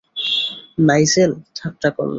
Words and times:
Nigel, 0.79 1.31
ঠাট্টা 1.55 1.89
করলাম। 1.89 2.09